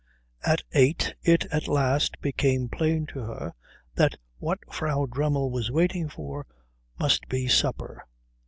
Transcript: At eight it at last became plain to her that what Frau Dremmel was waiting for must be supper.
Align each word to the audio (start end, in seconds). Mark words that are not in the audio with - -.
At 0.43 0.63
eight 0.71 1.13
it 1.21 1.45
at 1.51 1.67
last 1.67 2.19
became 2.21 2.69
plain 2.69 3.05
to 3.13 3.19
her 3.19 3.53
that 3.93 4.15
what 4.39 4.57
Frau 4.73 5.05
Dremmel 5.05 5.51
was 5.51 5.69
waiting 5.69 6.09
for 6.09 6.47
must 6.97 7.27
be 7.29 7.47
supper. 7.47 8.07